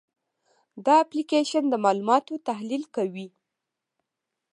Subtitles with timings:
[0.85, 3.27] دا اپلیکیشن د معلوماتو تحلیل کوي.